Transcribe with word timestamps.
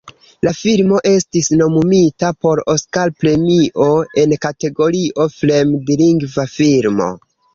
La 0.45 0.51
filmo 0.59 1.01
estis 1.09 1.49
nomumita 1.59 2.31
por 2.45 2.61
Oskar-premio 2.73 3.87
en 4.23 4.33
kategorio 4.47 5.29
"fremdlingva 5.37 6.49
filmo". 6.57 7.11